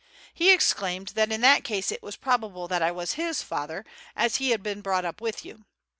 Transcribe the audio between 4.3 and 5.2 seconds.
he had been brought